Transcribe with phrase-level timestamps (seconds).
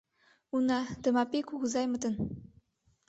[0.55, 2.13] Уна Тымапий кугызаймытын.